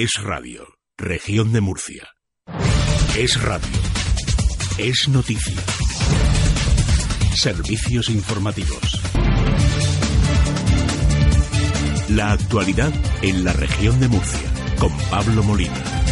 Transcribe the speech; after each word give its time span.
Es 0.00 0.22
radio. 0.22 0.76
Región 0.96 1.52
de 1.52 1.60
Murcia. 1.60 2.14
Es 3.16 3.42
radio. 3.42 3.66
Es 4.78 5.08
noticia. 5.08 5.60
Servicios 7.34 8.08
informativos. 8.08 9.02
La 12.10 12.30
actualidad 12.30 12.92
en 13.22 13.42
la 13.42 13.52
región 13.54 13.98
de 13.98 14.06
Murcia 14.06 14.76
con 14.78 14.96
Pablo 15.10 15.42
Molina. 15.42 16.07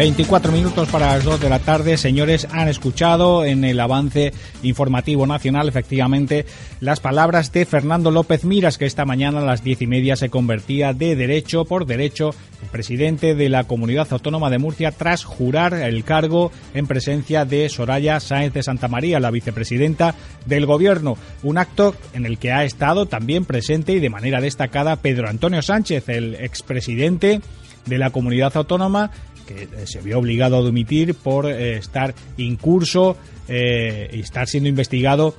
24 0.00 0.50
minutos 0.50 0.88
para 0.88 1.12
las 1.12 1.24
2 1.24 1.42
de 1.42 1.50
la 1.50 1.58
tarde. 1.58 1.98
Señores, 1.98 2.48
han 2.50 2.68
escuchado 2.68 3.44
en 3.44 3.64
el 3.64 3.78
avance 3.78 4.32
informativo 4.62 5.26
nacional, 5.26 5.68
efectivamente, 5.68 6.46
las 6.80 7.00
palabras 7.00 7.52
de 7.52 7.66
Fernando 7.66 8.10
López 8.10 8.46
Miras, 8.46 8.78
que 8.78 8.86
esta 8.86 9.04
mañana 9.04 9.40
a 9.40 9.44
las 9.44 9.62
diez 9.62 9.82
y 9.82 9.86
media 9.86 10.16
se 10.16 10.30
convertía 10.30 10.94
de 10.94 11.16
derecho 11.16 11.66
por 11.66 11.84
derecho 11.84 12.30
presidente 12.72 13.34
de 13.34 13.50
la 13.50 13.64
Comunidad 13.64 14.08
Autónoma 14.10 14.48
de 14.48 14.56
Murcia 14.56 14.90
tras 14.90 15.24
jurar 15.24 15.74
el 15.74 16.02
cargo 16.02 16.50
en 16.72 16.86
presencia 16.86 17.44
de 17.44 17.68
Soraya 17.68 18.20
Sáenz 18.20 18.54
de 18.54 18.62
Santa 18.62 18.88
María, 18.88 19.20
la 19.20 19.30
vicepresidenta 19.30 20.14
del 20.46 20.64
Gobierno. 20.64 21.18
Un 21.42 21.58
acto 21.58 21.94
en 22.14 22.24
el 22.24 22.38
que 22.38 22.52
ha 22.52 22.64
estado 22.64 23.04
también 23.04 23.44
presente 23.44 23.92
y 23.92 24.00
de 24.00 24.08
manera 24.08 24.40
destacada 24.40 24.96
Pedro 24.96 25.28
Antonio 25.28 25.60
Sánchez, 25.60 26.08
el 26.08 26.36
expresidente 26.36 27.42
de 27.86 27.98
la 27.98 28.10
comunidad 28.10 28.56
autónoma 28.56 29.10
que 29.50 29.64
eh, 29.64 29.86
se 29.86 30.00
vio 30.00 30.18
obligado 30.18 30.58
a 30.58 30.64
dimitir 30.64 31.14
por 31.14 31.46
eh, 31.46 31.76
estar 31.76 32.14
incurso 32.36 33.16
eh, 33.48 34.08
y 34.12 34.20
estar 34.20 34.46
siendo 34.46 34.68
investigado 34.68 35.34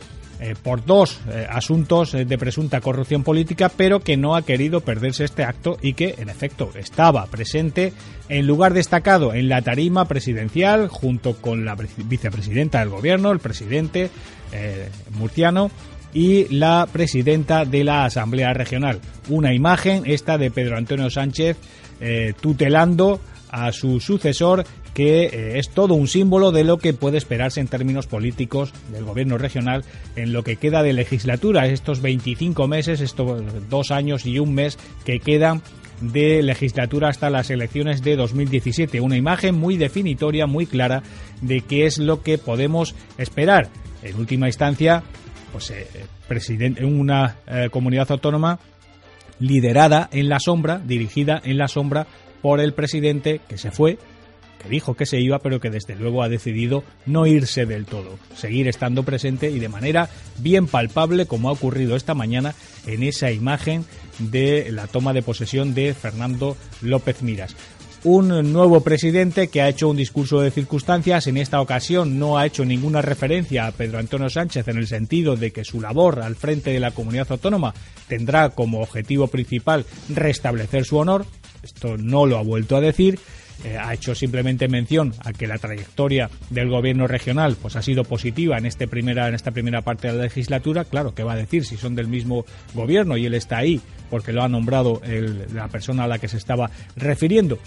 por 0.63 0.83
dos 0.83 1.19
asuntos 1.49 2.13
de 2.13 2.37
presunta 2.39 2.81
corrupción 2.81 3.21
política, 3.23 3.69
pero 3.69 3.99
que 3.99 4.17
no 4.17 4.35
ha 4.35 4.41
querido 4.41 4.81
perderse 4.81 5.23
este 5.23 5.43
acto 5.43 5.77
y 5.83 5.93
que, 5.93 6.15
en 6.17 6.29
efecto, 6.29 6.71
estaba 6.73 7.27
presente 7.27 7.93
en 8.27 8.47
lugar 8.47 8.73
destacado 8.73 9.35
en 9.35 9.49
la 9.49 9.61
tarima 9.61 10.07
presidencial 10.07 10.87
junto 10.87 11.35
con 11.35 11.63
la 11.63 11.75
vicepresidenta 11.75 12.79
del 12.79 12.89
gobierno, 12.89 13.31
el 13.31 13.37
presidente 13.37 14.09
murciano 15.11 15.69
y 16.11 16.47
la 16.47 16.87
presidenta 16.91 17.63
de 17.63 17.83
la 17.83 18.05
Asamblea 18.05 18.51
Regional. 18.51 18.99
Una 19.29 19.53
imagen 19.53 20.01
esta 20.07 20.39
de 20.39 20.49
Pedro 20.49 20.75
Antonio 20.75 21.11
Sánchez 21.11 21.57
tutelando 22.41 23.21
a 23.51 23.71
su 23.71 23.99
sucesor, 23.99 24.65
que 24.93 25.25
eh, 25.25 25.59
es 25.59 25.69
todo 25.69 25.93
un 25.93 26.07
símbolo 26.07 26.51
de 26.51 26.63
lo 26.63 26.77
que 26.77 26.93
puede 26.93 27.17
esperarse 27.17 27.59
en 27.59 27.67
términos 27.67 28.07
políticos 28.07 28.73
del 28.91 29.03
gobierno 29.03 29.37
regional 29.37 29.83
en 30.15 30.33
lo 30.33 30.43
que 30.43 30.55
queda 30.55 30.83
de 30.83 30.93
legislatura, 30.93 31.67
estos 31.67 32.01
25 32.01 32.67
meses, 32.67 33.01
estos 33.01 33.43
dos 33.69 33.91
años 33.91 34.25
y 34.25 34.39
un 34.39 34.53
mes 34.53 34.77
que 35.05 35.19
quedan 35.19 35.61
de 36.01 36.41
legislatura 36.41 37.09
hasta 37.09 37.29
las 37.29 37.49
elecciones 37.49 38.01
de 38.01 38.15
2017. 38.15 39.01
Una 39.01 39.17
imagen 39.17 39.55
muy 39.55 39.77
definitoria, 39.77 40.47
muy 40.47 40.65
clara 40.65 41.03
de 41.41 41.61
qué 41.61 41.85
es 41.85 41.99
lo 41.99 42.23
que 42.23 42.37
podemos 42.37 42.95
esperar. 43.17 43.69
En 44.01 44.17
última 44.17 44.47
instancia, 44.47 45.03
pues 45.51 45.69
eh, 45.69 45.87
presidente, 46.27 46.83
una 46.83 47.37
eh, 47.47 47.69
comunidad 47.71 48.11
autónoma 48.11 48.59
liderada 49.39 50.09
en 50.11 50.29
la 50.29 50.39
sombra, 50.39 50.79
dirigida 50.79 51.41
en 51.43 51.57
la 51.57 51.67
sombra 51.67 52.07
por 52.41 52.59
el 52.59 52.73
presidente 52.73 53.41
que 53.47 53.57
se 53.57 53.71
fue, 53.71 53.97
que 54.61 54.69
dijo 54.69 54.95
que 54.95 55.05
se 55.05 55.19
iba, 55.19 55.39
pero 55.39 55.59
que 55.59 55.69
desde 55.69 55.95
luego 55.95 56.23
ha 56.23 56.29
decidido 56.29 56.83
no 57.05 57.25
irse 57.25 57.65
del 57.65 57.85
todo, 57.85 58.17
seguir 58.35 58.67
estando 58.67 59.03
presente 59.03 59.49
y 59.49 59.59
de 59.59 59.69
manera 59.69 60.09
bien 60.37 60.67
palpable, 60.67 61.25
como 61.25 61.49
ha 61.49 61.53
ocurrido 61.53 61.95
esta 61.95 62.13
mañana 62.13 62.53
en 62.85 63.03
esa 63.03 63.31
imagen 63.31 63.85
de 64.19 64.71
la 64.71 64.87
toma 64.87 65.13
de 65.13 65.23
posesión 65.23 65.73
de 65.73 65.93
Fernando 65.93 66.55
López 66.81 67.21
Miras 67.23 67.55
un 68.03 68.51
nuevo 68.51 68.81
presidente 68.81 69.49
que 69.49 69.61
ha 69.61 69.69
hecho 69.69 69.89
un 69.89 69.97
discurso 69.97 70.41
de 70.41 70.49
circunstancias. 70.49 71.27
En 71.27 71.37
esta 71.37 71.61
ocasión 71.61 72.17
no 72.17 72.37
ha 72.37 72.45
hecho 72.45 72.65
ninguna 72.65 73.01
referencia 73.01 73.67
a 73.67 73.71
Pedro 73.71 73.99
Antonio 73.99 74.29
Sánchez 74.29 74.67
en 74.67 74.77
el 74.77 74.87
sentido 74.87 75.35
de 75.35 75.51
que 75.51 75.63
su 75.63 75.79
labor 75.79 76.21
al 76.21 76.35
frente 76.35 76.71
de 76.71 76.79
la 76.79 76.91
comunidad 76.91 77.31
autónoma 77.31 77.73
tendrá 78.07 78.49
como 78.49 78.81
objetivo 78.81 79.27
principal 79.27 79.85
restablecer 80.09 80.85
su 80.85 80.97
honor. 80.97 81.25
Esto 81.63 81.97
no 81.97 82.25
lo 82.25 82.37
ha 82.37 82.43
vuelto 82.43 82.75
a 82.75 82.81
decir. 82.81 83.19
Eh, 83.63 83.77
ha 83.77 83.93
hecho 83.93 84.15
simplemente 84.15 84.67
mención 84.67 85.13
a 85.23 85.33
que 85.33 85.45
la 85.45 85.59
trayectoria 85.59 86.31
del 86.49 86.69
gobierno 86.69 87.05
regional 87.05 87.55
pues 87.61 87.75
ha 87.75 87.83
sido 87.83 88.03
positiva 88.03 88.57
en 88.57 88.65
este 88.65 88.87
primera 88.87 89.27
en 89.27 89.35
esta 89.35 89.51
primera 89.51 89.83
parte 89.83 90.07
de 90.07 90.13
la 90.13 90.23
legislatura 90.23 90.83
claro 90.83 91.13
qué 91.13 91.21
va 91.21 91.33
a 91.33 91.35
decir 91.35 91.63
si 91.63 91.77
son 91.77 91.93
del 91.93 92.07
mismo 92.07 92.43
gobierno 92.73 93.17
y 93.17 93.27
él 93.27 93.35
está 93.35 93.57
ahí 93.57 93.79
porque 94.09 94.33
lo 94.33 94.41
ha 94.41 94.49
nombrado 94.49 94.99
la 95.53 95.67
persona 95.67 96.05
a 96.05 96.07
la 96.07 96.17
que 96.17 96.27
se 96.27 96.37
estaba 96.37 96.71
refiriendo 96.95 97.59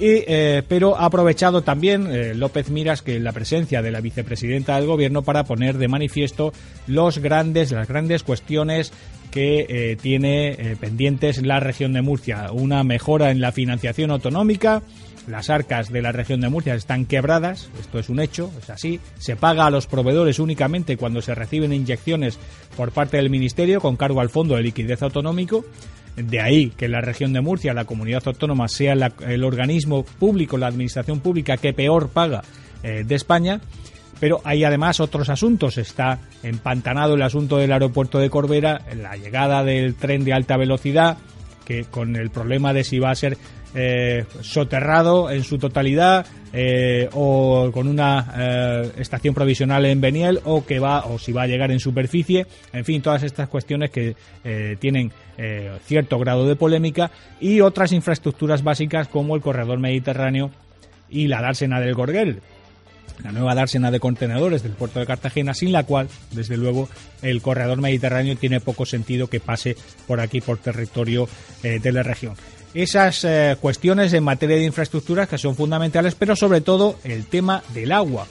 eh, 0.00 0.62
pero 0.68 0.96
ha 0.96 1.06
aprovechado 1.06 1.62
también 1.62 2.06
eh, 2.06 2.34
López 2.34 2.70
Miras 2.70 3.02
que 3.02 3.18
la 3.18 3.32
presencia 3.32 3.82
de 3.82 3.90
la 3.90 4.00
vicepresidenta 4.00 4.76
del 4.76 4.86
gobierno 4.86 5.22
para 5.22 5.44
poner 5.44 5.76
de 5.78 5.88
manifiesto 5.88 6.52
los 6.86 7.18
grandes, 7.18 7.72
las 7.72 7.88
grandes 7.88 8.22
cuestiones 8.22 8.92
que 9.32 9.66
eh, 9.68 9.96
tiene 10.00 10.76
pendientes 10.80 11.42
la 11.44 11.60
región 11.60 11.92
de 11.92 12.02
Murcia. 12.02 12.50
Una 12.52 12.84
mejora 12.84 13.30
en 13.30 13.40
la 13.40 13.52
financiación 13.52 14.10
autonómica. 14.10 14.82
Las 15.26 15.50
arcas 15.50 15.92
de 15.92 16.00
la 16.00 16.10
región 16.10 16.40
de 16.40 16.48
Murcia 16.48 16.74
están 16.74 17.04
quebradas, 17.04 17.68
esto 17.78 17.98
es 17.98 18.08
un 18.08 18.18
hecho, 18.18 18.50
es 18.62 18.70
así. 18.70 18.98
Se 19.18 19.36
paga 19.36 19.66
a 19.66 19.70
los 19.70 19.86
proveedores 19.86 20.38
únicamente 20.38 20.96
cuando 20.96 21.20
se 21.20 21.34
reciben 21.34 21.74
inyecciones 21.74 22.38
por 22.78 22.92
parte 22.92 23.18
del 23.18 23.28
Ministerio 23.28 23.82
con 23.82 23.98
cargo 23.98 24.22
al 24.22 24.30
Fondo 24.30 24.56
de 24.56 24.62
Liquidez 24.62 25.02
Autonómico. 25.02 25.66
De 26.24 26.40
ahí 26.40 26.70
que 26.70 26.88
la 26.88 27.00
región 27.00 27.32
de 27.32 27.40
Murcia, 27.40 27.74
la 27.74 27.84
comunidad 27.84 28.22
autónoma, 28.26 28.68
sea 28.68 28.94
el 28.94 29.44
organismo 29.44 30.04
público, 30.04 30.58
la 30.58 30.66
administración 30.66 31.20
pública 31.20 31.56
que 31.56 31.72
peor 31.72 32.08
paga 32.08 32.42
eh, 32.82 33.04
de 33.06 33.14
España. 33.14 33.60
Pero 34.20 34.40
hay 34.44 34.64
además 34.64 35.00
otros 35.00 35.28
asuntos. 35.28 35.78
Está 35.78 36.18
empantanado 36.42 37.14
el 37.14 37.22
asunto 37.22 37.58
del 37.58 37.72
aeropuerto 37.72 38.18
de 38.18 38.30
Corbera, 38.30 38.80
la 38.96 39.16
llegada 39.16 39.62
del 39.62 39.94
tren 39.94 40.24
de 40.24 40.32
alta 40.32 40.56
velocidad, 40.56 41.18
que 41.64 41.84
con 41.84 42.16
el 42.16 42.30
problema 42.30 42.72
de 42.72 42.82
si 42.82 42.98
va 42.98 43.10
a 43.10 43.14
ser 43.14 43.38
eh, 43.74 44.24
soterrado 44.40 45.30
en 45.30 45.44
su 45.44 45.58
totalidad 45.58 46.26
eh, 46.54 47.06
o 47.12 47.70
con 47.70 47.86
una 47.86 48.32
eh, 48.34 48.92
estación 48.96 49.34
provisional 49.34 49.84
en 49.84 50.00
Beniel 50.00 50.40
o 50.44 50.64
que 50.64 50.78
va 50.78 51.04
o 51.04 51.18
si 51.18 51.32
va 51.32 51.42
a 51.42 51.46
llegar 51.46 51.70
en 51.70 51.78
superficie. 51.78 52.46
En 52.72 52.86
fin 52.86 53.02
todas 53.02 53.22
estas 53.22 53.48
cuestiones 53.48 53.90
que 53.90 54.16
tienen 54.80 55.12
cierto 55.84 56.18
grado 56.18 56.48
de 56.48 56.56
polémica 56.56 57.10
y 57.40 57.60
otras 57.60 57.92
infraestructuras 57.92 58.64
básicas 58.64 59.08
como 59.08 59.36
el 59.36 59.42
corredor 59.42 59.78
mediterráneo 59.78 60.50
y 61.10 61.28
la 61.28 61.42
dársena 61.42 61.80
del 61.80 61.94
Gorguel 61.94 62.40
la 63.22 63.32
nueva 63.32 63.54
dársena 63.56 63.90
de 63.90 63.98
contenedores 63.98 64.62
del 64.62 64.72
puerto 64.72 65.00
de 65.00 65.06
Cartagena, 65.06 65.52
sin 65.52 65.72
la 65.72 65.82
cual, 65.82 66.08
desde 66.30 66.56
luego, 66.56 66.88
el 67.20 67.42
corredor 67.42 67.80
mediterráneo 67.80 68.36
tiene 68.36 68.60
poco 68.60 68.86
sentido 68.86 69.26
que 69.26 69.40
pase 69.40 69.76
por 70.06 70.20
aquí, 70.20 70.40
por 70.40 70.58
territorio 70.58 71.28
de 71.62 71.92
la 71.92 72.04
región 72.04 72.36
esas 72.74 73.24
eh, 73.24 73.56
cuestiones 73.60 74.12
en 74.12 74.24
materia 74.24 74.56
de 74.56 74.64
infraestructuras 74.64 75.28
que 75.28 75.38
son 75.38 75.56
fundamentales, 75.56 76.14
pero 76.14 76.36
sobre 76.36 76.60
todo 76.60 76.98
el 77.04 77.26
tema 77.26 77.62
del 77.74 77.92
agua. 77.92 78.26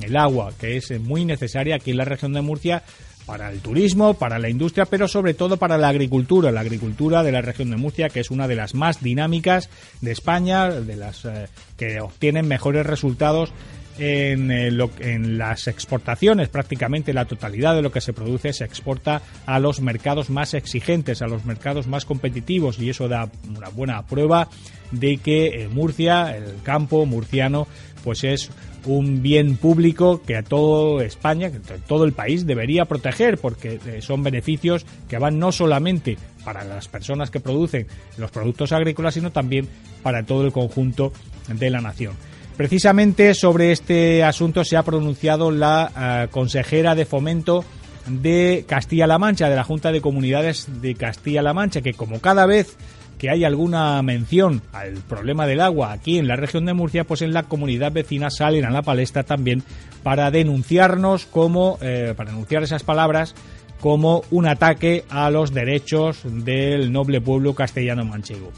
El 0.00 0.16
agua, 0.16 0.52
que 0.58 0.76
es 0.76 1.00
muy 1.00 1.24
necesaria 1.24 1.76
aquí 1.76 1.92
en 1.92 1.98
la 1.98 2.04
región 2.04 2.32
de 2.32 2.40
Murcia 2.40 2.82
para 3.26 3.50
el 3.50 3.60
turismo, 3.60 4.14
para 4.14 4.38
la 4.38 4.48
industria, 4.48 4.86
pero 4.86 5.06
sobre 5.06 5.34
todo 5.34 5.56
para 5.56 5.78
la 5.78 5.88
agricultura, 5.88 6.50
la 6.50 6.60
agricultura 6.60 7.22
de 7.22 7.32
la 7.32 7.40
región 7.40 7.70
de 7.70 7.76
Murcia, 7.76 8.08
que 8.08 8.20
es 8.20 8.30
una 8.30 8.48
de 8.48 8.56
las 8.56 8.74
más 8.74 9.00
dinámicas 9.00 9.70
de 10.00 10.12
España, 10.12 10.70
de 10.70 10.96
las 10.96 11.24
eh, 11.24 11.46
que 11.76 12.00
obtienen 12.00 12.48
mejores 12.48 12.84
resultados 12.84 13.52
en, 13.98 14.50
eh, 14.50 14.70
en, 15.00 15.38
las 15.38 15.68
exportaciones, 15.68 16.48
prácticamente 16.48 17.12
la 17.12 17.24
totalidad 17.24 17.74
de 17.74 17.82
lo 17.82 17.92
que 17.92 18.00
se 18.00 18.12
produce 18.12 18.52
se 18.52 18.64
exporta 18.64 19.22
a 19.46 19.58
los 19.58 19.80
mercados 19.80 20.30
más 20.30 20.54
exigentes, 20.54 21.22
a 21.22 21.26
los 21.26 21.44
mercados 21.44 21.86
más 21.86 22.04
competitivos 22.04 22.78
y 22.78 22.90
eso 22.90 23.08
da 23.08 23.30
una 23.48 23.68
buena 23.68 24.02
prueba 24.06 24.48
de 24.90 25.18
que 25.18 25.62
eh, 25.62 25.68
Murcia, 25.68 26.36
el 26.36 26.62
campo 26.62 27.06
murciano, 27.06 27.66
pues 28.04 28.24
es 28.24 28.50
un 28.84 29.22
bien 29.22 29.56
público 29.56 30.22
que 30.22 30.36
a 30.36 30.42
todo 30.42 31.00
España, 31.00 31.50
que 31.50 31.60
todo 31.86 32.04
el 32.04 32.12
país 32.12 32.46
debería 32.46 32.84
proteger 32.84 33.38
porque 33.38 33.78
eh, 33.86 34.02
son 34.02 34.22
beneficios 34.22 34.84
que 35.08 35.18
van 35.18 35.38
no 35.38 35.52
solamente 35.52 36.18
para 36.44 36.64
las 36.64 36.88
personas 36.88 37.30
que 37.30 37.40
producen 37.40 37.86
los 38.18 38.30
productos 38.30 38.72
agrícolas, 38.72 39.14
sino 39.14 39.30
también 39.30 39.68
para 40.02 40.24
todo 40.24 40.44
el 40.44 40.52
conjunto 40.52 41.12
de 41.48 41.70
la 41.70 41.80
nación. 41.80 42.14
Precisamente 42.56 43.34
sobre 43.34 43.72
este 43.72 44.22
asunto 44.22 44.64
se 44.64 44.76
ha 44.76 44.82
pronunciado 44.82 45.50
la 45.50 45.90
eh, 46.24 46.28
consejera 46.30 46.94
de 46.94 47.06
fomento 47.06 47.64
de 48.06 48.64
Castilla-La 48.68 49.18
Mancha, 49.18 49.48
de 49.48 49.56
la 49.56 49.64
Junta 49.64 49.90
de 49.90 50.00
Comunidades 50.00 50.68
de 50.82 50.94
Castilla-La 50.94 51.54
Mancha, 51.54 51.80
que 51.80 51.94
como 51.94 52.20
cada 52.20 52.46
vez 52.46 52.76
que 53.18 53.30
hay 53.30 53.44
alguna 53.44 54.02
mención 54.02 54.62
al 54.72 54.94
problema 54.94 55.46
del 55.46 55.60
agua 55.60 55.92
aquí 55.92 56.18
en 56.18 56.26
la 56.26 56.36
región 56.36 56.66
de 56.66 56.74
Murcia, 56.74 57.04
pues 57.04 57.22
en 57.22 57.32
la 57.32 57.44
comunidad 57.44 57.92
vecina 57.92 58.30
salen 58.30 58.64
a 58.64 58.70
la 58.70 58.82
palestra 58.82 59.22
también 59.22 59.62
para 60.02 60.30
denunciarnos 60.30 61.26
como, 61.26 61.78
eh, 61.80 62.14
para 62.16 62.30
denunciar 62.30 62.64
esas 62.64 62.82
palabras 62.82 63.34
como 63.80 64.22
un 64.30 64.46
ataque 64.46 65.04
a 65.08 65.30
los 65.30 65.54
derechos 65.54 66.20
del 66.24 66.92
noble 66.92 67.20
pueblo 67.20 67.54
castellano 67.54 68.04
manchego. 68.04 68.50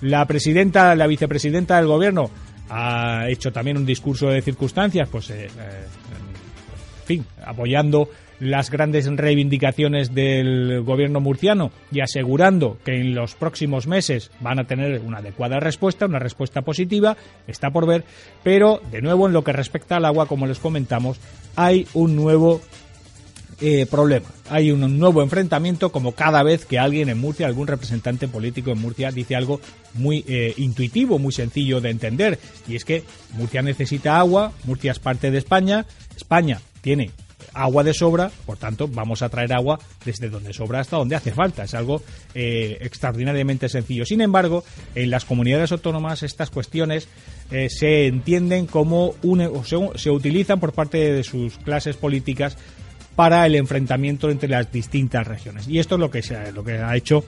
La 0.00 0.26
presidenta, 0.26 0.94
la 0.94 1.06
vicepresidenta 1.06 1.76
del 1.76 1.86
gobierno 1.86 2.30
ha 2.74 3.28
hecho 3.28 3.52
también 3.52 3.76
un 3.76 3.84
discurso 3.84 4.28
de 4.28 4.40
circunstancias, 4.40 5.06
pues, 5.10 5.28
eh, 5.28 5.44
eh, 5.44 5.86
en 7.00 7.06
fin, 7.06 7.26
apoyando 7.44 8.08
las 8.40 8.70
grandes 8.70 9.06
reivindicaciones 9.06 10.14
del 10.14 10.82
gobierno 10.82 11.20
murciano 11.20 11.70
y 11.92 12.00
asegurando 12.00 12.78
que 12.82 12.98
en 12.98 13.14
los 13.14 13.34
próximos 13.34 13.86
meses 13.86 14.30
van 14.40 14.58
a 14.58 14.64
tener 14.64 15.00
una 15.00 15.18
adecuada 15.18 15.60
respuesta, 15.60 16.06
una 16.06 16.18
respuesta 16.18 16.62
positiva, 16.62 17.16
está 17.46 17.70
por 17.70 17.86
ver, 17.86 18.04
pero 18.42 18.80
de 18.90 19.02
nuevo 19.02 19.26
en 19.26 19.34
lo 19.34 19.44
que 19.44 19.52
respecta 19.52 19.96
al 19.96 20.06
agua, 20.06 20.26
como 20.26 20.46
les 20.46 20.58
comentamos, 20.58 21.20
hay 21.54 21.86
un 21.92 22.16
nuevo 22.16 22.62
eh, 23.60 23.86
problema. 23.86 24.26
Hay 24.50 24.70
un 24.70 24.98
nuevo 24.98 25.22
enfrentamiento 25.22 25.92
como 25.92 26.12
cada 26.12 26.42
vez 26.42 26.64
que 26.64 26.78
alguien 26.78 27.08
en 27.08 27.18
Murcia, 27.18 27.46
algún 27.46 27.66
representante 27.66 28.28
político 28.28 28.70
en 28.70 28.80
Murcia 28.80 29.10
dice 29.10 29.36
algo 29.36 29.60
muy 29.94 30.24
eh, 30.26 30.54
intuitivo, 30.56 31.18
muy 31.18 31.32
sencillo 31.32 31.80
de 31.80 31.90
entender. 31.90 32.38
Y 32.66 32.76
es 32.76 32.84
que 32.84 33.04
Murcia 33.34 33.62
necesita 33.62 34.18
agua, 34.18 34.52
Murcia 34.64 34.92
es 34.92 34.98
parte 34.98 35.30
de 35.30 35.38
España, 35.38 35.86
España 36.16 36.60
tiene 36.80 37.10
agua 37.54 37.82
de 37.84 37.94
sobra, 37.94 38.30
por 38.46 38.56
tanto 38.56 38.88
vamos 38.88 39.22
a 39.22 39.28
traer 39.28 39.52
agua 39.52 39.78
desde 40.04 40.28
donde 40.28 40.52
sobra 40.52 40.80
hasta 40.80 40.96
donde 40.96 41.16
hace 41.16 41.32
falta. 41.32 41.64
Es 41.64 41.74
algo 41.74 42.02
eh, 42.34 42.78
extraordinariamente 42.80 43.68
sencillo. 43.68 44.04
Sin 44.04 44.20
embargo, 44.20 44.64
en 44.94 45.10
las 45.10 45.24
comunidades 45.24 45.72
autónomas 45.72 46.22
estas 46.22 46.50
cuestiones 46.50 47.08
eh, 47.50 47.68
se 47.68 48.06
entienden 48.06 48.66
como 48.66 49.14
un, 49.22 49.40
o 49.40 49.64
se, 49.64 49.76
se 49.96 50.10
utilizan 50.10 50.60
por 50.60 50.72
parte 50.72 51.12
de 51.12 51.24
sus 51.24 51.58
clases 51.58 51.96
políticas 51.96 52.56
para 53.16 53.46
el 53.46 53.54
enfrentamiento 53.54 54.30
entre 54.30 54.48
las 54.48 54.70
distintas 54.72 55.26
regiones. 55.26 55.68
Y 55.68 55.78
esto 55.78 55.96
es 55.96 56.00
lo 56.00 56.10
que, 56.10 56.22
se, 56.22 56.52
lo 56.52 56.64
que 56.64 56.78
ha 56.78 56.96
hecho 56.96 57.24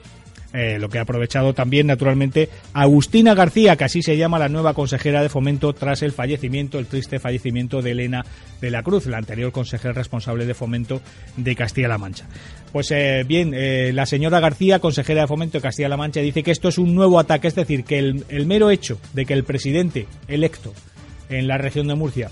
eh, 0.57 0.79
lo 0.79 0.87
que 0.87 0.99
ha 0.99 1.01
aprovechado 1.01 1.53
también, 1.53 1.85
naturalmente, 1.87 2.47
Agustina 2.71 3.33
García, 3.33 3.75
que 3.75 3.83
así 3.83 4.01
se 4.01 4.15
llama 4.15 4.39
la 4.39 4.47
nueva 4.47 4.73
consejera 4.73 5.21
de 5.21 5.27
fomento 5.27 5.73
tras 5.73 6.01
el 6.01 6.13
fallecimiento, 6.13 6.79
el 6.79 6.85
triste 6.85 7.19
fallecimiento 7.19 7.81
de 7.81 7.91
Elena 7.91 8.25
de 8.61 8.71
la 8.71 8.81
Cruz, 8.81 9.05
la 9.07 9.17
anterior 9.17 9.51
consejera 9.51 9.93
responsable 9.93 10.45
de 10.45 10.53
fomento 10.53 11.01
de 11.35 11.57
Castilla-La 11.57 11.97
Mancha. 11.97 12.25
Pues 12.71 12.89
eh, 12.91 13.25
bien, 13.27 13.51
eh, 13.53 13.91
la 13.93 14.05
señora 14.05 14.39
García, 14.39 14.79
consejera 14.79 15.21
de 15.21 15.27
fomento 15.27 15.57
de 15.57 15.61
Castilla-La 15.61 15.97
Mancha, 15.97 16.21
dice 16.21 16.41
que 16.41 16.51
esto 16.51 16.69
es 16.69 16.77
un 16.77 16.95
nuevo 16.95 17.19
ataque, 17.19 17.49
es 17.49 17.55
decir, 17.55 17.83
que 17.83 17.99
el, 17.99 18.23
el 18.29 18.45
mero 18.45 18.69
hecho 18.69 18.97
de 19.11 19.25
que 19.25 19.33
el 19.33 19.43
presidente 19.43 20.07
electo 20.29 20.73
en 21.27 21.49
la 21.49 21.57
región 21.57 21.87
de 21.87 21.95
Murcia 21.95 22.31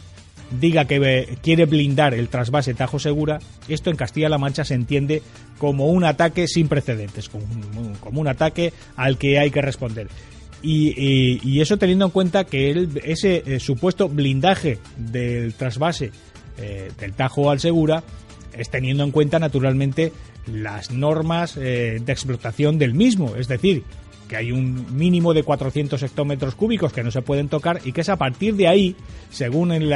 diga 0.60 0.86
que 0.86 1.38
quiere 1.42 1.66
blindar 1.66 2.14
el 2.14 2.30
trasvase 2.30 2.74
Tajo 2.74 3.00
Segura, 3.00 3.40
esto 3.68 3.90
en 3.90 3.96
Castilla-La 3.96 4.38
Mancha 4.38 4.64
se 4.64 4.74
entiende 4.74 5.22
como 5.58 5.88
un 5.88 6.04
ataque 6.04 6.48
sin 6.48 6.68
precedentes, 6.68 7.30
como 7.30 7.46
un, 8.12 8.28
ataque 8.28 8.74
al 8.96 9.18
que 9.18 9.40
hay 9.40 9.52
que 9.52 9.62
responder. 9.62 10.08
Y, 10.62 11.60
eso 11.60 11.78
teniendo 11.78 12.06
en 12.06 12.12
cuenta 12.12 12.46
que 12.46 12.88
ese 13.04 13.44
eh, 13.46 13.60
supuesto 13.60 14.08
blindaje 14.08 14.80
del 14.98 15.54
trasvase 15.54 16.12
eh, 16.58 16.92
del 17.00 17.14
Tajo 17.14 17.50
al 17.50 17.60
Segura 17.60 18.04
es 18.58 18.70
teniendo 18.70 19.04
en 19.04 19.12
cuenta 19.12 19.40
naturalmente 19.40 20.14
las 20.48 20.92
normas 20.92 21.58
eh, 21.58 22.00
de 22.04 22.12
explotación 22.12 22.78
del 22.78 22.94
mismo, 22.94 23.36
es 23.36 23.48
decir, 23.48 23.84
que 24.34 24.38
hay 24.38 24.52
un 24.52 24.98
mínimo 24.98 25.36
de 25.36 25.44
400 25.44 26.02
hectómetros 26.02 26.56
cúbicos 26.56 26.92
que 26.92 27.04
no 27.04 27.12
se 27.12 27.22
pueden 27.22 27.50
tocar 27.50 27.82
y 27.86 27.92
que 27.92 28.02
es 28.02 28.10
a 28.10 28.16
partir 28.16 28.56
de 28.56 28.68
ahí, 28.68 28.96
según 29.30 29.72
el, 29.72 29.90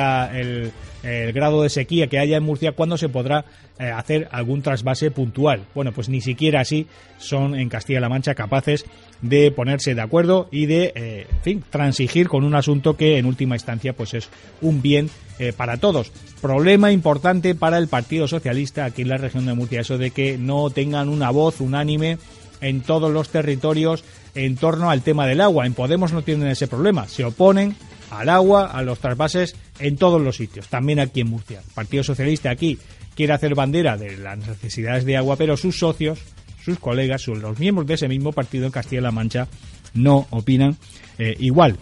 grado 1.33 1.63
de 1.63 1.69
sequía 1.69 2.05
que 2.05 2.19
haya 2.19 2.37
en 2.37 2.43
Murcia, 2.43 2.73
cuando 2.73 2.97
se 2.97 3.09
podrá 3.09 3.45
eh, 3.79 3.89
hacer 3.89 4.27
algún 4.31 4.61
trasvase 4.61 5.09
puntual. 5.09 5.63
Bueno, 5.73 5.91
pues 5.91 6.07
ni 6.07 6.21
siquiera 6.21 6.61
así 6.61 6.85
son 7.17 7.55
en 7.55 7.67
Castilla-La 7.67 8.09
Mancha 8.09 8.35
capaces 8.35 8.85
de 9.23 9.49
ponerse 9.49 9.95
de 9.95 10.01
acuerdo 10.01 10.49
y 10.51 10.67
de, 10.67 10.93
eh, 10.93 11.25
en 11.31 11.41
fin, 11.41 11.63
transigir 11.67 12.27
con 12.27 12.43
un 12.43 12.53
asunto 12.53 12.95
que 12.95 13.17
en 13.17 13.25
última 13.25 13.55
instancia 13.55 13.93
pues 13.93 14.13
es 14.13 14.29
un 14.61 14.83
bien 14.83 15.09
eh, 15.39 15.51
para 15.51 15.77
todos. 15.77 16.11
Problema 16.41 16.91
importante 16.91 17.55
para 17.55 17.79
el 17.79 17.87
Partido 17.87 18.27
Socialista 18.27 18.85
aquí 18.85 19.01
en 19.01 19.09
la 19.09 19.17
región 19.17 19.47
de 19.47 19.55
Murcia, 19.55 19.81
eso 19.81 19.97
de 19.97 20.11
que 20.11 20.37
no 20.37 20.69
tengan 20.69 21.09
una 21.09 21.31
voz 21.31 21.59
unánime 21.59 22.19
en 22.61 22.81
todos 22.81 23.11
los 23.11 23.29
territorios 23.29 24.03
en 24.35 24.55
torno 24.55 24.89
al 24.89 25.01
tema 25.01 25.25
del 25.25 25.41
agua. 25.41 25.65
En 25.65 25.73
Podemos 25.73 26.13
no 26.13 26.21
tienen 26.21 26.47
ese 26.47 26.67
problema. 26.67 27.07
Se 27.07 27.23
oponen 27.23 27.75
al 28.11 28.29
agua, 28.29 28.65
a 28.65 28.81
los 28.81 28.99
trasvases 28.99 29.55
en 29.79 29.97
todos 29.97 30.21
los 30.21 30.37
sitios, 30.37 30.67
también 30.67 30.99
aquí 30.99 31.21
en 31.21 31.29
Murcia. 31.29 31.59
El 31.59 31.73
Partido 31.73 32.03
Socialista 32.03 32.49
aquí 32.49 32.77
quiere 33.15 33.33
hacer 33.33 33.55
bandera 33.55 33.97
de 33.97 34.17
las 34.17 34.37
necesidades 34.37 35.05
de 35.05 35.17
agua, 35.17 35.35
pero 35.35 35.57
sus 35.57 35.79
socios, 35.79 36.19
sus 36.63 36.79
colegas, 36.79 37.27
los 37.27 37.59
miembros 37.59 37.87
de 37.87 37.95
ese 37.95 38.07
mismo 38.07 38.31
partido 38.31 38.65
en 38.65 38.71
Castilla-La 38.71 39.11
Mancha 39.11 39.47
no 39.93 40.27
opinan 40.29 40.77
eh, 41.17 41.35
igual. 41.39 41.77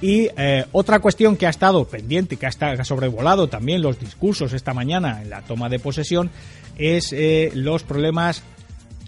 Y 0.00 0.28
eh, 0.36 0.66
otra 0.72 1.00
cuestión 1.00 1.36
que 1.36 1.46
ha 1.46 1.50
estado 1.50 1.86
pendiente, 1.86 2.36
que 2.36 2.46
ha, 2.46 2.84
sobrevolado 2.84 3.48
también 3.48 3.80
los 3.80 3.98
discursos 3.98 4.52
esta 4.52 4.74
mañana 4.74 5.22
en 5.22 5.30
la 5.30 5.42
toma 5.42 5.68
de 5.68 5.78
posesión, 5.78 6.30
es 6.76 7.12
eh, 7.12 7.50
los 7.54 7.84
problemas 7.84 8.42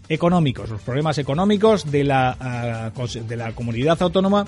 económicos, 0.09 0.71
los 0.71 0.81
problemas 0.83 1.19
económicos 1.19 1.91
de 1.91 2.05
la, 2.05 2.37
ah, 2.41 2.91
de 3.27 3.37
la 3.37 3.53
comunidad 3.53 4.01
autónoma 4.03 4.47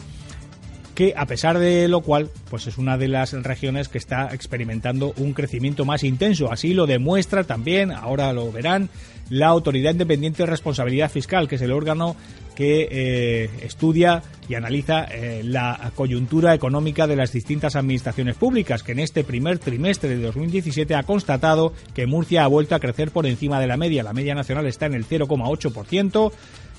que 0.99 1.15
a 1.17 1.27
pesar 1.27 1.61
de 1.61 1.87
lo 1.87 2.01
cual, 2.01 2.29
pues 2.51 2.67
es 2.67 2.77
una 2.77 2.99
de 2.99 3.07
las 3.07 3.33
regiones 3.45 3.89
que 3.89 3.99
está 3.99 4.35
experimentando 4.35 5.15
un 5.19 5.33
crecimiento 5.33 5.85
más 5.85 6.03
intenso. 6.03 6.51
Así 6.51 6.75
lo 6.75 6.89
demuestra 6.89 7.45
también, 7.45 7.93
ahora 7.93 8.33
lo 8.33 8.51
verán, 8.51 8.91
la 9.31 9.47
Autoridad 9.47 9.93
Independiente 9.93 10.43
de 10.43 10.47
Responsabilidad 10.47 11.09
Fiscal, 11.09 11.47
que 11.47 11.55
es 11.55 11.63
el 11.63 11.71
órgano 11.71 12.17
que 12.57 12.89
eh, 12.91 13.51
estudia 13.63 14.25
y 14.49 14.57
analiza 14.57 15.05
eh, 15.05 15.43
la 15.45 15.93
coyuntura 15.95 16.53
económica 16.53 17.07
de 17.07 17.15
las 17.15 17.31
distintas 17.31 17.77
administraciones 17.77 18.35
públicas, 18.35 18.83
que 18.83 18.91
en 18.91 18.99
este 18.99 19.23
primer 19.23 19.61
trimestre 19.61 20.09
de 20.09 20.21
2017 20.21 20.97
ha 20.97 21.05
constatado 21.05 21.75
que 21.95 22.09
Murcia 22.09 22.43
ha 22.43 22.49
vuelto 22.49 22.75
a 22.75 22.81
crecer 22.81 23.13
por 23.13 23.27
encima 23.27 23.61
de 23.61 23.69
la 23.69 23.77
media. 23.77 24.03
La 24.03 24.15
media 24.15 24.35
nacional 24.35 24.67
está 24.67 24.87
en 24.87 24.95
el 24.95 25.07
0,8% 25.07 26.33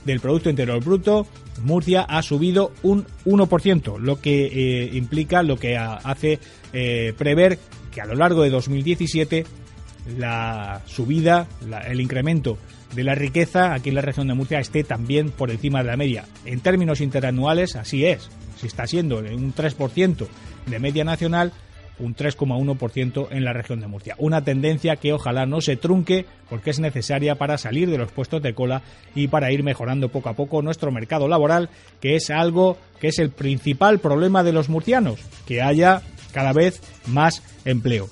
del 0.06 0.19
Producto 0.19 0.50
Interior 0.50 0.84
Bruto, 0.84 1.28
Murcia 1.63 2.01
ha 2.01 2.22
subido 2.22 2.72
un 2.84 3.06
1%, 3.25 4.00
lo 4.00 4.22
que 4.22 4.46
eh, 4.46 4.89
implica, 4.94 5.44
lo 5.44 5.58
que 5.58 5.77
hace 5.77 6.39
eh, 6.74 7.13
prever 7.18 7.60
que 7.91 8.01
a 8.01 8.06
lo 8.06 8.15
largo 8.15 8.44
de 8.44 8.50
2017 8.50 9.46
la 10.18 10.82
subida, 10.86 11.48
el 11.88 12.01
incremento 12.01 12.58
de 12.96 13.03
la 13.03 13.15
riqueza 13.15 13.74
aquí 13.74 13.89
en 13.89 13.96
la 13.96 14.01
región 14.01 14.27
de 14.27 14.34
Murcia 14.34 14.60
esté 14.60 14.84
también 14.84 15.29
por 15.29 15.51
encima 15.51 15.79
de 15.79 15.89
la 15.89 15.98
media. 15.98 16.25
En 16.46 16.62
términos 16.62 17.01
interanuales, 17.01 17.75
así 17.75 18.06
es. 18.06 18.29
Si 18.58 18.68
está 18.68 18.88
siendo 18.88 19.20
un 19.20 19.53
3% 19.53 20.27
de 20.65 20.79
media 20.79 21.03
nacional, 21.03 21.53
un 22.00 22.15
3,1% 22.15 23.27
en 23.32 23.44
la 23.44 23.53
región 23.53 23.79
de 23.79 23.88
Murcia. 23.88 24.15
Una 24.18 24.44
tendencia 24.44 24.96
que 24.96 25.13
ojalá 25.13 25.46
no 25.46 25.62
se 25.62 25.75
trunque 25.75 26.25
porque 26.50 26.72
es 26.72 26.79
necesaria 26.79 27.36
para 27.36 27.58
salir 27.58 27.89
de 27.89 27.98
los 27.98 28.12
puestos 28.12 28.41
de 28.41 28.53
cola 28.53 28.82
y 29.15 29.27
para 29.27 29.51
ir 29.51 29.63
mejorando 29.63 30.10
poco 30.10 30.29
a 30.29 30.34
poco 30.34 30.62
nuestro 30.62 30.91
mercado 30.91 31.27
laboral, 31.27 31.70
que 32.01 32.15
es 32.15 32.29
algo 32.29 32.77
que 33.00 33.10
es 33.10 33.20
el 33.20 33.32
principal 33.32 34.00
problema 34.00 34.44
de 34.44 34.53
los 34.53 34.70
murcianos, 34.70 35.20
que 35.46 35.62
haya 35.62 36.01
cada 36.34 36.53
vez 36.53 36.82
más 37.08 37.44
empleo 37.65 38.08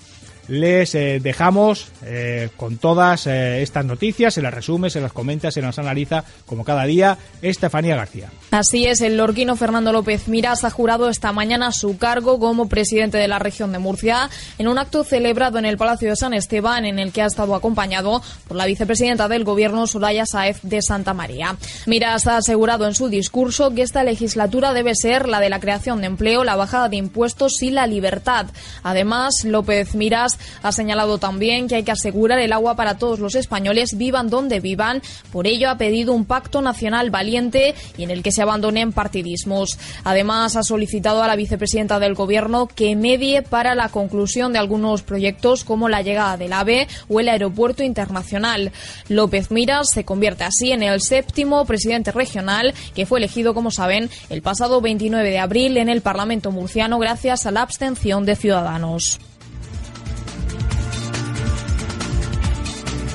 les 0.48 0.96
eh, 0.96 1.20
dejamos 1.22 1.88
eh, 2.04 2.50
con 2.56 2.78
todas 2.78 3.28
eh, 3.28 3.62
estas 3.62 3.86
noticias, 3.86 4.34
se 4.34 4.42
las 4.42 4.54
resume, 4.54 4.90
se 4.90 5.02
las 5.02 5.14
comenta, 5.14 5.52
se 5.52 5.62
las 5.62 5.80
analiza, 5.80 6.24
como 6.46 6.64
cada 6.64 6.86
día, 6.86 7.18
Estefanía 7.42 7.96
García. 7.96 8.30
Así 8.52 8.86
es, 8.86 9.02
el 9.02 9.18
lorquino 9.18 9.56
Fernando 9.56 9.92
López 9.92 10.28
Miras 10.28 10.64
ha 10.64 10.70
jurado 10.70 11.10
esta 11.10 11.32
mañana 11.32 11.72
su 11.72 11.98
cargo 11.98 12.40
como 12.40 12.70
presidente 12.70 13.18
de 13.18 13.28
la 13.28 13.40
región 13.40 13.72
de 13.72 13.80
Murcia 13.80 14.30
en 14.58 14.68
un 14.68 14.78
acto 14.78 15.04
celebrado 15.04 15.60
en 15.60 15.66
el 15.66 15.78
Palacio 15.78 16.10
de 16.10 16.16
San 16.16 16.34
Esteban, 16.34 16.86
en 16.86 17.00
el 17.00 17.12
que 17.12 17.22
ha 17.22 17.26
estado 17.26 17.56
acompañado 17.56 18.22
por 18.48 18.58
la 18.58 18.66
vicepresidenta 18.66 19.28
del 19.28 19.44
Gobierno, 19.44 19.88
Soraya 19.88 20.26
Saez 20.26 20.60
de 20.64 20.82
Santa 20.82 21.14
María. 21.14 21.58
Miras 21.86 22.28
ha 22.28 22.38
asegurado 22.38 22.88
en 22.88 22.96
su 22.96 23.10
discurso 23.10 23.74
que 23.74 23.82
esta 23.82 24.04
legislatura 24.04 24.74
debe 24.74 24.96
ser 24.96 25.28
la 25.28 25.40
de 25.40 25.50
la 25.50 25.60
creación 25.60 26.02
de 26.02 26.08
empleo, 26.08 26.44
la 26.44 26.56
bajada 26.56 26.90
de 26.90 26.98
impuestos 26.98 27.62
y 27.62 27.72
la 27.72 27.88
libertad. 27.88 28.48
Además, 28.84 29.44
López 29.44 29.96
Miras 29.96 30.37
ha 30.62 30.72
señalado 30.72 31.18
también 31.18 31.68
que 31.68 31.76
hay 31.76 31.84
que 31.84 31.92
asegurar 31.92 32.40
el 32.40 32.54
agua 32.54 32.76
para 32.76 32.98
todos 32.98 33.20
los 33.20 33.36
españoles, 33.36 33.98
vivan 33.98 34.30
donde 34.30 34.60
vivan. 34.60 35.02
Por 35.32 35.48
ello, 35.48 35.70
ha 35.70 35.78
pedido 35.78 36.14
un 36.14 36.26
pacto 36.26 36.62
nacional 36.62 37.10
valiente 37.10 37.76
y 37.98 38.04
en 38.04 38.12
el 38.12 38.24
que 38.24 38.32
se 38.32 38.42
abandonen 38.42 38.92
partidismos. 38.92 39.78
Además, 40.04 40.56
ha 40.56 40.64
solicitado 40.64 41.24
a 41.24 41.28
la 41.28 41.36
vicepresidenta 41.36 42.00
del 42.00 42.16
Gobierno 42.16 42.68
que 42.68 42.96
medie 42.96 43.42
para 43.42 43.76
la 43.76 43.90
conclusión 43.90 44.54
de 44.54 44.60
algunos 44.60 45.04
proyectos 45.04 45.64
como 45.64 45.90
la 45.90 46.02
llegada 46.02 46.38
del 46.38 46.54
AVE 46.54 46.88
o 47.08 47.20
el 47.20 47.30
aeropuerto 47.30 47.84
internacional. 47.84 48.72
López 49.10 49.52
Miras 49.52 49.90
se 49.92 50.06
convierte 50.06 50.44
así 50.44 50.72
en 50.72 50.84
el 50.84 51.02
séptimo 51.02 51.66
presidente 51.66 52.12
regional 52.12 52.74
que 52.96 53.06
fue 53.06 53.20
elegido, 53.20 53.54
como 53.54 53.72
saben, 53.72 54.10
el 54.30 54.42
pasado 54.42 54.82
29 54.82 55.30
de 55.30 55.40
abril 55.40 55.78
en 55.78 55.90
el 55.90 56.02
Parlamento 56.02 56.52
murciano 56.52 57.00
gracias 57.00 57.46
a 57.46 57.52
la 57.52 57.62
abstención 57.62 58.26
de 58.26 58.36
Ciudadanos. 58.36 59.20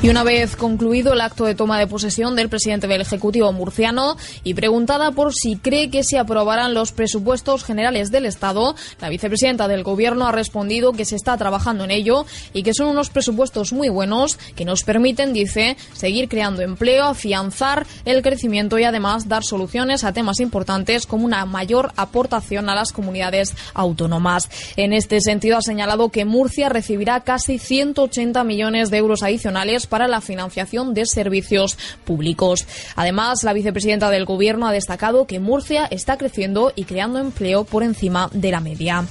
Y 0.02 0.08
una 0.08 0.24
vez 0.24 0.56
concluido 0.56 1.12
el 1.12 1.20
acto 1.20 1.44
de 1.44 1.54
toma 1.54 1.78
de 1.78 1.86
posesión 1.86 2.34
del 2.34 2.48
presidente 2.48 2.88
del 2.88 3.02
Ejecutivo 3.02 3.52
murciano 3.52 4.16
y 4.42 4.54
preguntada 4.54 5.12
por 5.12 5.32
si 5.32 5.54
cree 5.54 5.90
que 5.90 6.02
se 6.02 6.18
aprobarán 6.18 6.74
los 6.74 6.90
presupuestos 6.90 7.62
generales 7.62 8.10
del 8.10 8.26
Estado, 8.26 8.74
la 9.00 9.08
vicepresidenta 9.10 9.68
del 9.68 9.84
Gobierno 9.84 10.26
ha 10.26 10.32
respondido 10.32 10.90
que 10.92 11.04
se 11.04 11.14
está 11.14 11.36
trabajando 11.36 11.84
en 11.84 11.92
ello 11.92 12.26
y 12.52 12.64
que 12.64 12.74
son 12.74 12.88
unos 12.88 13.10
presupuestos 13.10 13.72
muy 13.72 13.90
buenos 13.90 14.40
que 14.56 14.64
nos 14.64 14.82
permiten, 14.82 15.32
dice, 15.32 15.76
seguir 15.92 16.28
creando 16.28 16.62
empleo, 16.62 17.04
afianzar 17.04 17.86
el 18.04 18.22
crecimiento 18.22 18.80
y 18.80 18.82
además 18.82 19.28
dar 19.28 19.44
soluciones 19.44 20.02
a 20.02 20.12
temas 20.12 20.40
importantes 20.40 21.06
como 21.06 21.24
una 21.24 21.46
mayor 21.46 21.92
aportación 21.94 22.68
a 22.68 22.74
las 22.74 22.90
comunidades 22.90 23.54
autónomas. 23.72 24.50
En 24.74 24.94
este 24.94 25.20
sentido, 25.20 25.58
ha 25.58 25.62
señalado 25.62 26.08
que 26.08 26.24
Murcia 26.24 26.68
recibirá 26.68 27.20
casi 27.20 27.60
180 27.60 28.42
millones 28.42 28.90
de 28.90 28.96
euros 28.96 29.22
adicionales 29.22 29.86
para 29.92 30.08
la 30.08 30.22
financiación 30.22 30.94
de 30.94 31.04
servicios 31.04 31.76
públicos. 32.06 32.66
Además, 32.96 33.44
la 33.44 33.52
vicepresidenta 33.52 34.08
del 34.08 34.24
Gobierno 34.24 34.66
ha 34.66 34.72
destacado 34.72 35.26
que 35.26 35.38
Murcia 35.38 35.86
está 35.90 36.16
creciendo 36.16 36.72
y 36.74 36.84
creando 36.84 37.18
empleo 37.18 37.64
por 37.64 37.82
encima 37.82 38.30
de 38.32 38.50
la 38.52 38.60
media. 38.60 39.04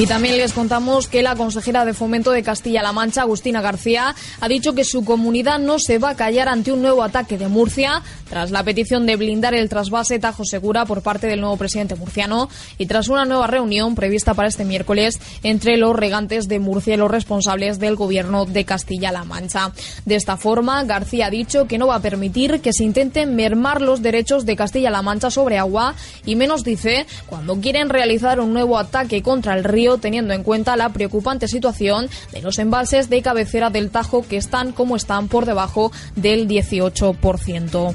Y 0.00 0.06
también 0.06 0.38
les 0.38 0.54
contamos 0.54 1.08
que 1.08 1.22
la 1.22 1.36
consejera 1.36 1.84
de 1.84 1.92
Fomento 1.92 2.30
de 2.30 2.42
Castilla-La 2.42 2.90
Mancha, 2.90 3.20
Agustina 3.20 3.60
García, 3.60 4.14
ha 4.40 4.48
dicho 4.48 4.74
que 4.74 4.82
su 4.82 5.04
comunidad 5.04 5.58
no 5.58 5.78
se 5.78 5.98
va 5.98 6.08
a 6.08 6.16
callar 6.16 6.48
ante 6.48 6.72
un 6.72 6.80
nuevo 6.80 7.02
ataque 7.02 7.36
de 7.36 7.48
Murcia, 7.48 8.02
tras 8.30 8.50
la 8.50 8.64
petición 8.64 9.04
de 9.04 9.16
blindar 9.16 9.52
el 9.52 9.68
trasvase 9.68 10.18
Tajo 10.18 10.46
Segura 10.46 10.86
por 10.86 11.02
parte 11.02 11.26
del 11.26 11.42
nuevo 11.42 11.58
presidente 11.58 11.96
murciano 11.96 12.48
y 12.78 12.86
tras 12.86 13.08
una 13.08 13.26
nueva 13.26 13.46
reunión 13.46 13.94
prevista 13.94 14.32
para 14.32 14.48
este 14.48 14.64
miércoles 14.64 15.20
entre 15.42 15.76
los 15.76 15.94
regantes 15.94 16.48
de 16.48 16.60
Murcia 16.60 16.94
y 16.94 16.96
los 16.96 17.10
responsables 17.10 17.78
del 17.78 17.96
gobierno 17.96 18.46
de 18.46 18.64
Castilla-La 18.64 19.24
Mancha. 19.24 19.72
De 20.06 20.14
esta 20.14 20.38
forma, 20.38 20.82
García 20.84 21.26
ha 21.26 21.30
dicho 21.30 21.66
que 21.66 21.76
no 21.76 21.88
va 21.88 21.96
a 21.96 22.00
permitir 22.00 22.62
que 22.62 22.72
se 22.72 22.84
intenten 22.84 23.36
mermar 23.36 23.82
los 23.82 24.00
derechos 24.00 24.46
de 24.46 24.56
Castilla-La 24.56 25.02
Mancha 25.02 25.30
sobre 25.30 25.58
agua 25.58 25.94
y 26.24 26.36
menos 26.36 26.64
dice 26.64 27.04
cuando 27.26 27.60
quieren 27.60 27.90
realizar 27.90 28.40
un 28.40 28.54
nuevo 28.54 28.78
ataque 28.78 29.22
contra 29.22 29.58
el 29.58 29.64
río 29.64 29.89
teniendo 29.98 30.34
en 30.34 30.42
cuenta 30.42 30.76
la 30.76 30.90
preocupante 30.90 31.48
situación 31.48 32.08
de 32.32 32.42
los 32.42 32.58
embalses 32.58 33.10
de 33.10 33.22
cabecera 33.22 33.70
del 33.70 33.90
Tajo 33.90 34.24
que 34.26 34.36
están 34.36 34.72
como 34.72 34.96
están 34.96 35.28
por 35.28 35.46
debajo 35.46 35.92
del 36.16 36.48
18%. 36.48 37.94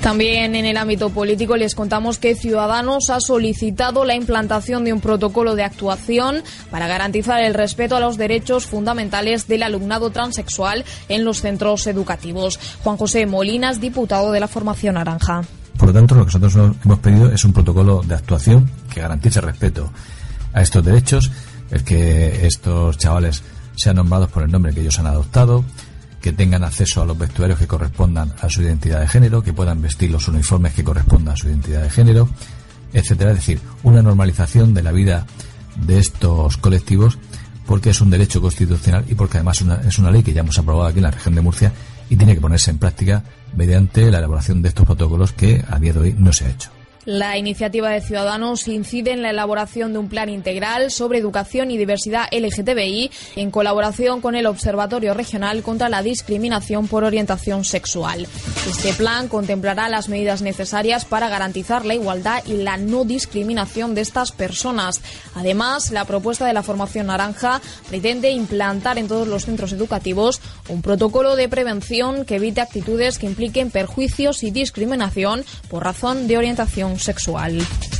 También 0.00 0.54
en 0.54 0.64
el 0.64 0.78
ámbito 0.78 1.10
político 1.10 1.58
les 1.58 1.74
contamos 1.74 2.18
que 2.18 2.34
Ciudadanos 2.34 3.10
ha 3.10 3.20
solicitado 3.20 4.06
la 4.06 4.14
implantación 4.14 4.82
de 4.82 4.94
un 4.94 5.00
protocolo 5.02 5.56
de 5.56 5.62
actuación 5.62 6.42
para 6.70 6.88
garantizar 6.88 7.42
el 7.42 7.52
respeto 7.52 7.96
a 7.96 8.00
los 8.00 8.16
derechos 8.16 8.64
fundamentales 8.64 9.46
del 9.46 9.62
alumnado 9.62 10.10
transexual 10.10 10.86
en 11.10 11.24
los 11.24 11.42
centros 11.42 11.86
educativos. 11.86 12.58
Juan 12.82 12.96
José 12.96 13.26
Molinas, 13.26 13.80
diputado 13.80 14.32
de 14.32 14.40
la 14.40 14.48
Formación 14.48 14.94
Naranja. 14.94 15.44
Por 15.80 15.88
lo 15.88 15.94
tanto, 15.94 16.14
lo 16.14 16.26
que 16.26 16.38
nosotros 16.38 16.76
hemos 16.84 16.98
pedido 16.98 17.32
es 17.32 17.42
un 17.42 17.54
protocolo 17.54 18.02
de 18.06 18.14
actuación 18.14 18.70
que 18.92 19.00
garantice 19.00 19.40
respeto 19.40 19.90
a 20.52 20.60
estos 20.60 20.84
derechos, 20.84 21.30
el 21.70 21.82
que 21.84 22.46
estos 22.46 22.98
chavales 22.98 23.42
sean 23.76 23.96
nombrados 23.96 24.28
por 24.28 24.42
el 24.42 24.50
nombre 24.52 24.74
que 24.74 24.82
ellos 24.82 24.98
han 24.98 25.06
adoptado, 25.06 25.64
que 26.20 26.34
tengan 26.34 26.64
acceso 26.64 27.00
a 27.00 27.06
los 27.06 27.16
vestuarios 27.16 27.58
que 27.58 27.66
correspondan 27.66 28.30
a 28.42 28.50
su 28.50 28.60
identidad 28.60 29.00
de 29.00 29.08
género, 29.08 29.42
que 29.42 29.54
puedan 29.54 29.80
vestir 29.80 30.10
los 30.10 30.28
uniformes 30.28 30.74
que 30.74 30.84
correspondan 30.84 31.32
a 31.32 31.36
su 31.38 31.48
identidad 31.48 31.82
de 31.82 31.88
género, 31.88 32.28
etcétera. 32.92 33.30
Es 33.30 33.38
decir, 33.38 33.62
una 33.82 34.02
normalización 34.02 34.74
de 34.74 34.82
la 34.82 34.92
vida 34.92 35.26
de 35.76 35.98
estos 35.98 36.58
colectivos 36.58 37.18
porque 37.66 37.88
es 37.88 38.02
un 38.02 38.10
derecho 38.10 38.42
constitucional 38.42 39.06
y 39.08 39.14
porque 39.14 39.38
además 39.38 39.64
es 39.86 39.98
una 39.98 40.10
ley 40.10 40.22
que 40.22 40.34
ya 40.34 40.40
hemos 40.40 40.58
aprobado 40.58 40.88
aquí 40.88 40.98
en 40.98 41.04
la 41.04 41.10
región 41.10 41.34
de 41.34 41.40
Murcia 41.40 41.72
y 42.10 42.16
tiene 42.16 42.34
que 42.34 42.40
ponerse 42.42 42.70
en 42.70 42.76
práctica 42.76 43.24
mediante 43.54 44.10
la 44.10 44.18
elaboración 44.18 44.62
de 44.62 44.68
estos 44.68 44.86
protocolos 44.86 45.32
que 45.32 45.64
a 45.68 45.78
día 45.78 45.92
de 45.92 46.00
hoy 46.00 46.14
no 46.18 46.32
se 46.32 46.46
ha 46.46 46.50
hecho. 46.50 46.70
La 47.10 47.36
iniciativa 47.36 47.90
de 47.90 48.02
Ciudadanos 48.02 48.68
incide 48.68 49.10
en 49.10 49.20
la 49.20 49.30
elaboración 49.30 49.92
de 49.92 49.98
un 49.98 50.08
plan 50.08 50.28
integral 50.28 50.92
sobre 50.92 51.18
educación 51.18 51.72
y 51.72 51.76
diversidad 51.76 52.28
LGTBI 52.30 53.10
en 53.34 53.50
colaboración 53.50 54.20
con 54.20 54.36
el 54.36 54.46
Observatorio 54.46 55.12
Regional 55.12 55.64
contra 55.64 55.88
la 55.88 56.04
Discriminación 56.04 56.86
por 56.86 57.02
Orientación 57.02 57.64
Sexual. 57.64 58.28
Este 58.68 58.92
plan 58.92 59.26
contemplará 59.26 59.88
las 59.88 60.08
medidas 60.08 60.40
necesarias 60.40 61.04
para 61.04 61.28
garantizar 61.28 61.84
la 61.84 61.94
igualdad 61.94 62.44
y 62.46 62.58
la 62.58 62.76
no 62.76 63.04
discriminación 63.04 63.96
de 63.96 64.02
estas 64.02 64.30
personas. 64.30 65.00
Además, 65.34 65.90
la 65.90 66.04
propuesta 66.04 66.46
de 66.46 66.52
la 66.52 66.62
Formación 66.62 67.08
Naranja 67.08 67.60
pretende 67.88 68.30
implantar 68.30 68.98
en 68.98 69.08
todos 69.08 69.26
los 69.26 69.46
centros 69.46 69.72
educativos 69.72 70.40
un 70.68 70.80
protocolo 70.80 71.34
de 71.34 71.48
prevención 71.48 72.24
que 72.24 72.36
evite 72.36 72.60
actitudes 72.60 73.18
que 73.18 73.26
impliquen 73.26 73.72
perjuicios 73.72 74.44
y 74.44 74.52
discriminación 74.52 75.44
por 75.68 75.82
razón 75.82 76.28
de 76.28 76.38
orientación 76.38 76.99
sexual. 77.00 77.99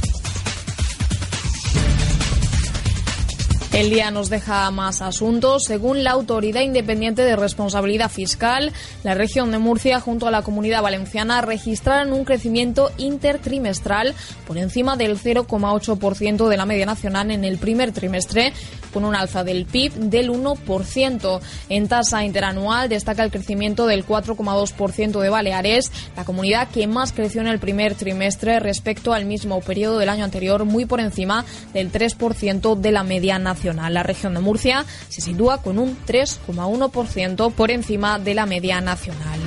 El 3.72 3.88
día 3.88 4.10
nos 4.10 4.30
deja 4.30 4.68
más 4.72 5.00
asuntos. 5.00 5.62
Según 5.62 6.02
la 6.02 6.10
Autoridad 6.10 6.62
Independiente 6.62 7.22
de 7.22 7.36
Responsabilidad 7.36 8.10
Fiscal, 8.10 8.72
la 9.04 9.14
región 9.14 9.52
de 9.52 9.58
Murcia 9.58 10.00
junto 10.00 10.26
a 10.26 10.32
la 10.32 10.42
Comunidad 10.42 10.82
Valenciana 10.82 11.40
registraron 11.40 12.12
un 12.12 12.24
crecimiento 12.24 12.90
intertrimestral 12.98 14.12
por 14.48 14.58
encima 14.58 14.96
del 14.96 15.16
0,8% 15.16 16.48
de 16.48 16.56
la 16.56 16.66
media 16.66 16.84
nacional 16.84 17.30
en 17.30 17.44
el 17.44 17.58
primer 17.58 17.92
trimestre, 17.92 18.52
con 18.92 19.04
un 19.04 19.14
alza 19.14 19.44
del 19.44 19.66
PIB 19.66 19.92
del 19.94 20.30
1%. 20.30 21.40
En 21.68 21.86
tasa 21.86 22.24
interanual 22.24 22.88
destaca 22.88 23.22
el 23.22 23.30
crecimiento 23.30 23.86
del 23.86 24.04
4,2% 24.04 25.20
de 25.20 25.28
Baleares, 25.28 25.92
la 26.16 26.24
comunidad 26.24 26.68
que 26.70 26.88
más 26.88 27.12
creció 27.12 27.40
en 27.40 27.46
el 27.46 27.60
primer 27.60 27.94
trimestre 27.94 28.58
respecto 28.58 29.12
al 29.12 29.26
mismo 29.26 29.60
periodo 29.60 29.98
del 29.98 30.08
año 30.08 30.24
anterior, 30.24 30.64
muy 30.64 30.86
por 30.86 30.98
encima 30.98 31.44
del 31.72 31.92
3% 31.92 32.74
de 32.74 32.90
la 32.90 33.04
media 33.04 33.38
nacional. 33.38 33.60
La 33.64 34.02
región 34.02 34.35
de 34.35 34.40
Murcia 34.40 34.85
se 35.09 35.21
sitúa 35.21 35.62
con 35.62 35.79
un 35.79 35.97
3,1% 36.07 37.52
por 37.52 37.71
encima 37.71 38.19
de 38.19 38.35
la 38.35 38.47
media 38.47 38.81
nacional. 38.81 39.38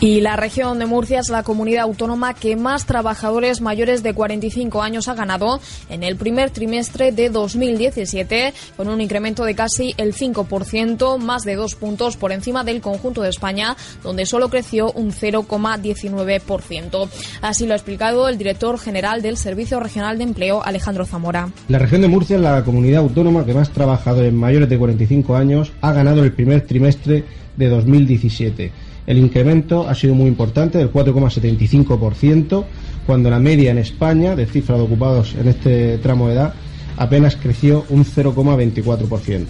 Y 0.00 0.20
la 0.20 0.36
región 0.36 0.78
de 0.78 0.86
Murcia 0.86 1.20
es 1.20 1.28
la 1.28 1.44
comunidad 1.44 1.84
autónoma 1.84 2.34
que 2.34 2.56
más 2.56 2.84
trabajadores 2.84 3.60
mayores 3.60 4.02
de 4.02 4.12
45 4.12 4.82
años 4.82 5.06
ha 5.08 5.14
ganado 5.14 5.60
en 5.88 6.02
el 6.02 6.16
primer 6.16 6.50
trimestre 6.50 7.12
de 7.12 7.30
2017, 7.30 8.52
con 8.76 8.88
un 8.88 9.00
incremento 9.00 9.44
de 9.44 9.54
casi 9.54 9.94
el 9.96 10.12
5%, 10.12 11.18
más 11.18 11.44
de 11.44 11.54
dos 11.54 11.76
puntos 11.76 12.16
por 12.16 12.32
encima 12.32 12.64
del 12.64 12.80
conjunto 12.80 13.22
de 13.22 13.30
España, 13.30 13.76
donde 14.02 14.26
solo 14.26 14.50
creció 14.50 14.90
un 14.92 15.12
0,19%. 15.12 17.08
Así 17.40 17.66
lo 17.66 17.72
ha 17.72 17.76
explicado 17.76 18.28
el 18.28 18.36
director 18.36 18.78
general 18.78 19.22
del 19.22 19.36
Servicio 19.36 19.78
Regional 19.78 20.18
de 20.18 20.24
Empleo, 20.24 20.62
Alejandro 20.62 21.06
Zamora. 21.06 21.50
La 21.68 21.78
región 21.78 22.00
de 22.02 22.08
Murcia 22.08 22.36
es 22.36 22.42
la 22.42 22.64
comunidad 22.64 23.02
autónoma 23.02 23.46
que 23.46 23.54
más 23.54 23.70
trabajadores 23.70 24.32
mayores 24.32 24.68
de 24.68 24.76
45 24.76 25.36
años 25.36 25.72
ha 25.80 25.92
ganado 25.92 26.24
el 26.24 26.32
primer 26.32 26.62
trimestre 26.62 27.24
de 27.56 27.68
2017 27.68 28.83
el 29.06 29.18
incremento 29.18 29.88
ha 29.88 29.94
sido 29.94 30.14
muy 30.14 30.28
importante, 30.28 30.78
del 30.78 30.92
4,75%, 30.92 32.64
cuando 33.06 33.30
la 33.30 33.38
media 33.38 33.70
en 33.70 33.78
España 33.78 34.34
de 34.34 34.46
cifra 34.46 34.76
de 34.76 34.82
ocupados 34.82 35.34
en 35.34 35.48
este 35.48 35.98
tramo 35.98 36.28
de 36.28 36.34
edad 36.34 36.54
apenas 36.96 37.36
creció 37.36 37.84
un 37.90 38.04
0,24%. 38.04 39.44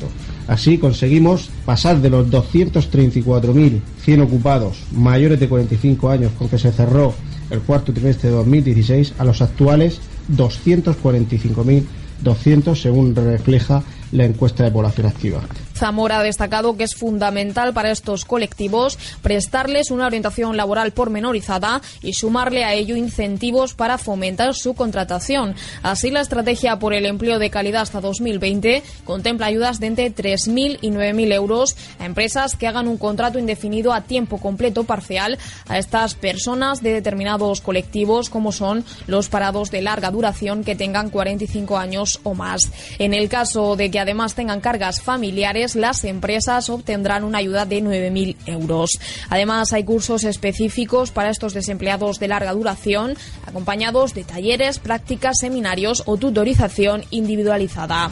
Así 0.48 0.76
conseguimos 0.78 1.50
pasar 1.64 2.00
de 2.00 2.10
los 2.10 2.28
234.100 2.30 4.22
ocupados 4.22 4.78
mayores 4.92 5.38
de 5.40 5.48
45 5.48 6.10
años 6.10 6.32
con 6.38 6.48
que 6.48 6.58
se 6.58 6.70
cerró 6.72 7.14
el 7.50 7.60
cuarto 7.60 7.92
trimestre 7.92 8.30
de 8.30 8.36
2016 8.36 9.14
a 9.18 9.24
los 9.24 9.42
actuales 9.42 10.00
245.200 10.32 12.76
según 12.76 13.14
refleja 13.14 13.82
la 14.12 14.24
encuesta 14.24 14.64
de 14.64 14.70
población 14.70 15.06
activa. 15.06 15.42
Zamora 15.74 16.20
ha 16.20 16.22
destacado 16.22 16.76
que 16.76 16.84
es 16.84 16.94
fundamental 16.94 17.72
para 17.72 17.90
estos 17.90 18.24
colectivos 18.24 18.98
prestarles 19.22 19.90
una 19.90 20.06
orientación 20.06 20.56
laboral 20.56 20.92
pormenorizada 20.92 21.82
y 22.02 22.14
sumarle 22.14 22.64
a 22.64 22.74
ello 22.74 22.96
incentivos 22.96 23.74
para 23.74 23.98
fomentar 23.98 24.54
su 24.54 24.74
contratación. 24.74 25.54
Así, 25.82 26.10
la 26.10 26.20
estrategia 26.20 26.78
por 26.78 26.94
el 26.94 27.06
empleo 27.06 27.38
de 27.38 27.50
calidad 27.50 27.82
hasta 27.82 28.00
2020 28.00 28.82
contempla 29.04 29.46
ayudas 29.46 29.80
de 29.80 29.86
entre 29.88 30.14
3.000 30.14 30.78
y 30.80 30.90
9.000 30.90 31.32
euros 31.32 31.76
a 31.98 32.06
empresas 32.06 32.56
que 32.56 32.66
hagan 32.66 32.88
un 32.88 32.98
contrato 32.98 33.38
indefinido 33.38 33.92
a 33.92 34.02
tiempo 34.02 34.38
completo 34.38 34.84
parcial 34.84 35.38
a 35.68 35.78
estas 35.78 36.14
personas 36.14 36.82
de 36.82 36.92
determinados 36.92 37.60
colectivos 37.60 38.30
como 38.30 38.52
son 38.52 38.84
los 39.06 39.28
parados 39.28 39.70
de 39.70 39.82
larga 39.82 40.10
duración 40.10 40.64
que 40.64 40.76
tengan 40.76 41.10
45 41.10 41.78
años 41.78 42.20
o 42.22 42.34
más. 42.34 42.70
En 42.98 43.14
el 43.14 43.28
caso 43.28 43.76
de 43.76 43.90
que 43.90 44.00
además 44.00 44.34
tengan 44.34 44.60
cargas 44.60 45.00
familiares, 45.00 45.63
las 45.74 46.04
empresas 46.04 46.68
obtendrán 46.68 47.24
una 47.24 47.38
ayuda 47.38 47.64
de 47.64 47.82
9.000 47.82 48.36
euros. 48.46 48.90
Además, 49.30 49.72
hay 49.72 49.84
cursos 49.84 50.24
específicos 50.24 51.10
para 51.10 51.30
estos 51.30 51.54
desempleados 51.54 52.18
de 52.20 52.28
larga 52.28 52.52
duración, 52.52 53.16
acompañados 53.46 54.12
de 54.12 54.24
talleres, 54.24 54.78
prácticas, 54.78 55.38
seminarios 55.38 56.02
o 56.06 56.18
tutorización 56.18 57.04
individualizada. 57.10 58.10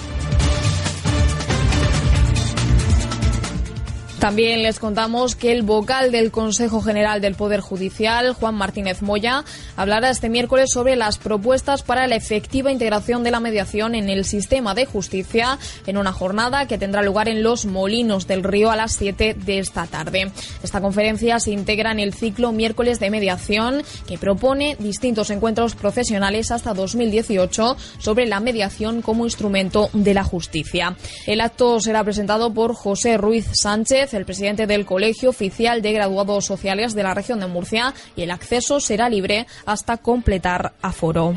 También 4.22 4.62
les 4.62 4.78
contamos 4.78 5.34
que 5.34 5.50
el 5.50 5.62
vocal 5.62 6.12
del 6.12 6.30
Consejo 6.30 6.80
General 6.80 7.20
del 7.20 7.34
Poder 7.34 7.58
Judicial, 7.58 8.34
Juan 8.34 8.54
Martínez 8.54 9.02
Moya, 9.02 9.44
hablará 9.76 10.10
este 10.10 10.28
miércoles 10.28 10.70
sobre 10.72 10.94
las 10.94 11.18
propuestas 11.18 11.82
para 11.82 12.06
la 12.06 12.14
efectiva 12.14 12.70
integración 12.70 13.24
de 13.24 13.32
la 13.32 13.40
mediación 13.40 13.96
en 13.96 14.08
el 14.08 14.24
sistema 14.24 14.76
de 14.76 14.86
justicia 14.86 15.58
en 15.88 15.98
una 15.98 16.12
jornada 16.12 16.68
que 16.68 16.78
tendrá 16.78 17.02
lugar 17.02 17.28
en 17.28 17.42
Los 17.42 17.66
Molinos 17.66 18.28
del 18.28 18.44
Río 18.44 18.70
a 18.70 18.76
las 18.76 18.92
7 18.92 19.34
de 19.44 19.58
esta 19.58 19.88
tarde. 19.88 20.30
Esta 20.62 20.80
conferencia 20.80 21.40
se 21.40 21.50
integra 21.50 21.90
en 21.90 21.98
el 21.98 22.14
ciclo 22.14 22.52
miércoles 22.52 23.00
de 23.00 23.10
mediación 23.10 23.82
que 24.06 24.18
propone 24.18 24.76
distintos 24.78 25.30
encuentros 25.30 25.74
profesionales 25.74 26.52
hasta 26.52 26.74
2018 26.74 27.76
sobre 27.98 28.26
la 28.26 28.38
mediación 28.38 29.02
como 29.02 29.24
instrumento 29.24 29.90
de 29.92 30.14
la 30.14 30.22
justicia. 30.22 30.96
El 31.26 31.40
acto 31.40 31.80
será 31.80 32.04
presentado 32.04 32.54
por 32.54 32.76
José 32.76 33.16
Ruiz 33.16 33.48
Sánchez, 33.52 34.11
el 34.14 34.24
presidente 34.24 34.66
del 34.66 34.86
Colegio 34.86 35.30
Oficial 35.30 35.82
de 35.82 35.92
Graduados 35.92 36.44
Sociales 36.44 36.94
de 36.94 37.02
la 37.02 37.14
región 37.14 37.40
de 37.40 37.46
Murcia, 37.46 37.94
y 38.16 38.22
el 38.22 38.30
acceso 38.30 38.80
será 38.80 39.08
libre 39.08 39.46
hasta 39.66 39.96
completar 39.96 40.72
aforo. 40.82 41.36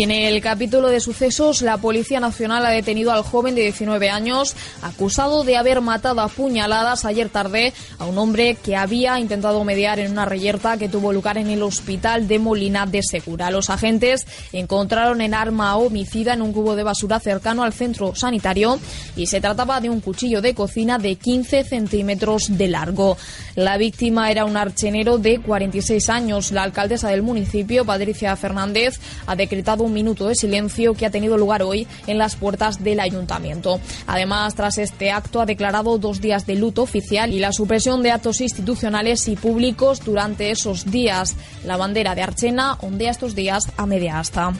Y 0.00 0.04
en 0.04 0.12
el 0.12 0.40
capítulo 0.40 0.88
de 0.88 0.98
sucesos, 0.98 1.60
la 1.60 1.76
Policía 1.76 2.20
Nacional 2.20 2.64
ha 2.64 2.70
detenido 2.70 3.12
al 3.12 3.22
joven 3.22 3.54
de 3.54 3.64
19 3.64 4.08
años 4.08 4.56
acusado 4.80 5.44
de 5.44 5.58
haber 5.58 5.82
matado 5.82 6.22
a 6.22 6.28
puñaladas 6.28 7.04
ayer 7.04 7.28
tarde 7.28 7.74
a 7.98 8.06
un 8.06 8.16
hombre 8.16 8.54
que 8.54 8.76
había 8.76 9.20
intentado 9.20 9.62
mediar 9.62 9.98
en 9.98 10.12
una 10.12 10.24
reyerta 10.24 10.78
que 10.78 10.88
tuvo 10.88 11.12
lugar 11.12 11.36
en 11.36 11.50
el 11.50 11.62
hospital 11.62 12.28
de 12.28 12.38
Molina 12.38 12.86
de 12.86 13.02
Segura. 13.02 13.50
Los 13.50 13.68
agentes 13.68 14.26
encontraron 14.54 15.20
el 15.20 15.34
arma 15.34 15.76
homicida 15.76 16.32
en 16.32 16.40
un 16.40 16.54
cubo 16.54 16.76
de 16.76 16.82
basura 16.82 17.20
cercano 17.20 17.62
al 17.62 17.74
centro 17.74 18.14
sanitario 18.14 18.80
y 19.16 19.26
se 19.26 19.42
trataba 19.42 19.82
de 19.82 19.90
un 19.90 20.00
cuchillo 20.00 20.40
de 20.40 20.54
cocina 20.54 20.96
de 20.96 21.16
15 21.16 21.62
centímetros 21.62 22.56
de 22.56 22.68
largo. 22.68 23.18
La 23.54 23.76
víctima 23.76 24.30
era 24.30 24.46
un 24.46 24.56
archenero 24.56 25.18
de 25.18 25.40
46 25.40 26.08
años. 26.08 26.52
La 26.52 26.62
alcaldesa 26.62 27.10
del 27.10 27.20
municipio, 27.20 27.84
Patricia 27.84 28.34
Fernández, 28.36 28.98
ha 29.26 29.36
decretado 29.36 29.84
un 29.84 29.89
minuto 29.92 30.28
de 30.28 30.34
silencio 30.34 30.94
que 30.94 31.06
ha 31.06 31.10
tenido 31.10 31.36
lugar 31.36 31.62
hoy 31.62 31.86
en 32.06 32.18
las 32.18 32.36
puertas 32.36 32.82
del 32.82 33.00
ayuntamiento. 33.00 33.80
Además, 34.06 34.54
tras 34.54 34.78
este 34.78 35.10
acto, 35.10 35.40
ha 35.40 35.46
declarado 35.46 35.98
dos 35.98 36.20
días 36.20 36.46
de 36.46 36.56
luto 36.56 36.82
oficial 36.82 37.32
y 37.32 37.38
la 37.38 37.52
supresión 37.52 38.02
de 38.02 38.10
actos 38.10 38.40
institucionales 38.40 39.28
y 39.28 39.36
públicos 39.36 40.04
durante 40.04 40.50
esos 40.50 40.90
días. 40.90 41.36
La 41.64 41.76
bandera 41.76 42.14
de 42.14 42.22
Archena 42.22 42.76
ondea 42.80 43.10
estos 43.10 43.34
días 43.34 43.68
a 43.76 43.86
media 43.86 44.18
asta. 44.18 44.52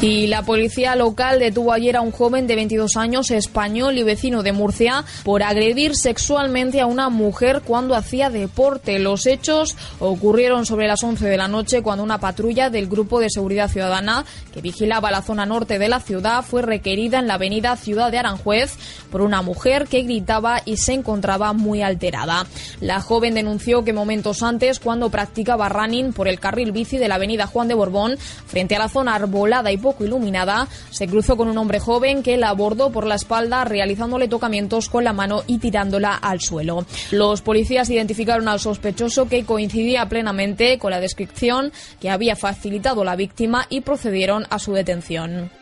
Y 0.00 0.26
la 0.26 0.42
policía 0.42 0.94
local 0.94 1.38
detuvo 1.38 1.72
ayer 1.72 1.96
a 1.96 2.02
un 2.02 2.12
joven 2.12 2.46
de 2.46 2.54
22 2.54 2.96
años, 2.96 3.30
español 3.30 3.96
y 3.96 4.02
vecino 4.02 4.42
de 4.42 4.52
Murcia, 4.52 5.06
por 5.24 5.42
agredir 5.42 5.96
sexualmente 5.96 6.82
a 6.82 6.86
una 6.86 7.08
mujer 7.08 7.62
cuando 7.64 7.94
hacía 7.94 8.28
deporte. 8.28 8.98
Los 8.98 9.26
hechos 9.26 9.74
ocurrieron 9.98 10.66
sobre 10.66 10.86
las 10.86 11.02
11 11.02 11.26
de 11.26 11.36
la 11.38 11.48
noche 11.48 11.80
cuando 11.80 12.04
una 12.04 12.20
patrulla 12.20 12.68
del 12.68 12.88
Grupo 12.88 13.20
de 13.20 13.30
Seguridad 13.30 13.70
Ciudadana, 13.70 14.26
que 14.52 14.60
vigilaba 14.60 15.10
la 15.10 15.22
zona 15.22 15.46
norte 15.46 15.78
de 15.78 15.88
la 15.88 16.00
ciudad, 16.00 16.44
fue 16.44 16.60
requerida 16.60 17.18
en 17.18 17.26
la 17.26 17.34
avenida 17.34 17.74
Ciudad 17.76 18.10
de 18.10 18.18
Aranjuez 18.18 18.76
por 19.10 19.22
una 19.22 19.40
mujer 19.40 19.86
que 19.86 20.02
gritaba 20.02 20.60
y 20.66 20.76
se 20.76 20.92
encontraba 20.92 21.54
muy 21.54 21.80
alterada. 21.80 22.46
La 22.82 23.00
joven 23.00 23.34
denunció 23.34 23.82
que 23.82 23.94
momentos 23.94 24.42
antes, 24.42 24.78
cuando 24.78 25.08
practicaba 25.08 25.70
running 25.70 26.12
por 26.12 26.28
el 26.28 26.38
carril 26.38 26.72
bici 26.72 26.98
de 26.98 27.08
la 27.08 27.14
avenida 27.14 27.46
Juan 27.46 27.68
de 27.68 27.74
Borbón, 27.74 28.18
frente 28.18 28.76
a 28.76 28.78
la 28.78 28.90
zona 28.90 29.14
arbolada 29.14 29.72
y 29.72 29.85
poco 29.86 30.04
iluminada, 30.04 30.66
se 30.90 31.06
cruzó 31.06 31.36
con 31.36 31.46
un 31.46 31.58
hombre 31.58 31.78
joven 31.78 32.24
que 32.24 32.36
la 32.36 32.48
abordó 32.48 32.90
por 32.90 33.06
la 33.06 33.14
espalda 33.14 33.64
realizándole 33.64 34.26
tocamientos 34.26 34.88
con 34.88 35.04
la 35.04 35.12
mano 35.12 35.44
y 35.46 35.58
tirándola 35.58 36.16
al 36.16 36.40
suelo. 36.40 36.84
Los 37.12 37.40
policías 37.40 37.88
identificaron 37.88 38.48
al 38.48 38.58
sospechoso 38.58 39.28
que 39.28 39.44
coincidía 39.44 40.08
plenamente 40.08 40.76
con 40.80 40.90
la 40.90 40.98
descripción 40.98 41.70
que 42.00 42.10
había 42.10 42.34
facilitado 42.34 43.04
la 43.04 43.14
víctima 43.14 43.66
y 43.68 43.82
procedieron 43.82 44.44
a 44.50 44.58
su 44.58 44.72
detención. 44.72 45.52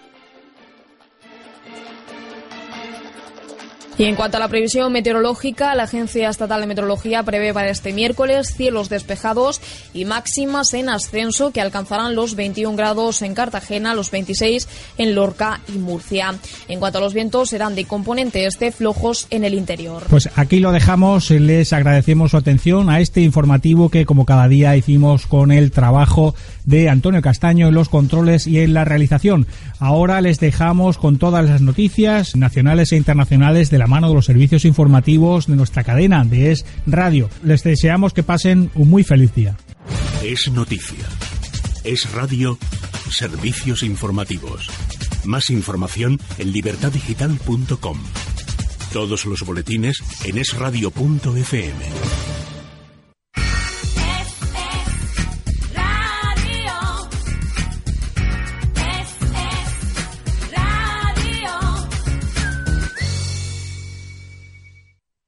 Y 3.96 4.04
en 4.04 4.16
cuanto 4.16 4.38
a 4.38 4.40
la 4.40 4.48
previsión 4.48 4.92
meteorológica, 4.92 5.72
la 5.76 5.84
Agencia 5.84 6.28
Estatal 6.28 6.60
de 6.60 6.66
Meteorología 6.66 7.22
prevé 7.22 7.54
para 7.54 7.70
este 7.70 7.92
miércoles 7.92 8.52
cielos 8.52 8.88
despejados 8.88 9.60
y 9.92 10.04
máximas 10.04 10.74
en 10.74 10.88
ascenso 10.88 11.52
que 11.52 11.60
alcanzarán 11.60 12.16
los 12.16 12.34
21 12.34 12.76
grados 12.76 13.22
en 13.22 13.34
Cartagena, 13.34 13.94
los 13.94 14.10
26 14.10 14.68
en 14.98 15.14
Lorca 15.14 15.60
y 15.72 15.78
Murcia. 15.78 16.34
En 16.66 16.80
cuanto 16.80 16.98
a 16.98 17.02
los 17.02 17.14
vientos, 17.14 17.50
serán 17.50 17.76
de 17.76 17.84
componente 17.84 18.46
este 18.46 18.72
flojos 18.72 19.28
en 19.30 19.44
el 19.44 19.54
interior. 19.54 20.02
Pues 20.10 20.28
aquí 20.34 20.58
lo 20.58 20.72
dejamos. 20.72 21.30
Les 21.30 21.72
agradecemos 21.72 22.32
su 22.32 22.36
atención 22.36 22.90
a 22.90 22.98
este 22.98 23.20
informativo 23.20 23.90
que, 23.90 24.06
como 24.06 24.26
cada 24.26 24.48
día, 24.48 24.76
hicimos 24.76 25.28
con 25.28 25.52
el 25.52 25.70
trabajo 25.70 26.34
de 26.64 26.88
Antonio 26.88 27.22
Castaño 27.22 27.68
en 27.68 27.74
los 27.74 27.88
controles 27.88 28.48
y 28.48 28.58
en 28.58 28.74
la 28.74 28.84
realización. 28.84 29.46
Ahora 29.78 30.20
les 30.20 30.40
dejamos 30.40 30.98
con 30.98 31.18
todas 31.18 31.44
las 31.44 31.60
noticias 31.60 32.34
nacionales 32.34 32.90
e 32.90 32.96
internacionales 32.96 33.70
de 33.70 33.78
la 33.78 33.83
mano 33.86 34.08
de 34.08 34.14
los 34.14 34.26
servicios 34.26 34.64
informativos 34.64 35.46
de 35.46 35.56
nuestra 35.56 35.84
cadena 35.84 36.24
de 36.24 36.52
Es 36.52 36.64
Radio. 36.86 37.30
Les 37.42 37.62
deseamos 37.62 38.12
que 38.12 38.22
pasen 38.22 38.70
un 38.74 38.90
muy 38.90 39.04
feliz 39.04 39.34
día. 39.34 39.56
Es 40.22 40.50
noticia. 40.50 41.04
Es 41.84 42.10
radio. 42.12 42.58
Servicios 43.10 43.82
informativos. 43.82 44.68
Más 45.24 45.50
información 45.50 46.18
en 46.38 46.52
libertadigital.com. 46.52 47.98
Todos 48.92 49.26
los 49.26 49.42
boletines 49.42 50.02
en 50.24 50.38
esradio.fm. 50.38 52.43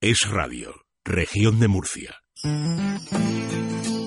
Es 0.08 0.18
Radio, 0.30 0.72
región 1.04 1.58
de 1.58 1.66
Murcia. 1.66 2.14